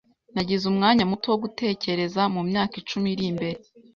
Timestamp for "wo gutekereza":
1.31-2.21